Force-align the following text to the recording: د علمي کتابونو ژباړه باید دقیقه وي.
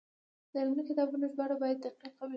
د 0.51 0.53
علمي 0.61 0.83
کتابونو 0.89 1.25
ژباړه 1.31 1.55
باید 1.61 1.77
دقیقه 1.85 2.23
وي. 2.25 2.29